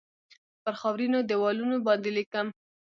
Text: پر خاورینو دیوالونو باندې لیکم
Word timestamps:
پر 0.63 0.73
خاورینو 0.79 1.19
دیوالونو 1.29 1.75
باندې 1.87 2.09
لیکم 2.17 2.47